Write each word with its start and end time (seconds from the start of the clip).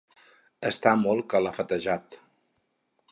Estar 0.69 0.93
molt 1.01 1.27
calafatejat. 1.33 2.21